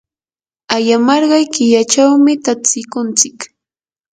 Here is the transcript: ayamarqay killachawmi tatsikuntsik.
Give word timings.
ayamarqay 0.75 1.45
killachawmi 1.53 2.33
tatsikuntsik. 2.45 3.37